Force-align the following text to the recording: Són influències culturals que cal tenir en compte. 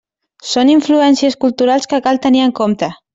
Són 0.51 0.71
influències 0.75 1.37
culturals 1.45 1.85
que 1.93 2.01
cal 2.09 2.21
tenir 2.25 2.43
en 2.47 2.55
compte. 2.61 2.95